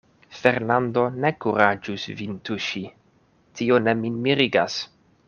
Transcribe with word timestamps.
Fernando 0.35 1.03
ne 1.25 1.31
kuraĝus 1.45 2.07
vin 2.21 2.39
tuŝi, 2.49 2.83
tio 3.61 3.79
ne 3.89 3.95
min 4.05 4.21
mirigas. 4.25 4.81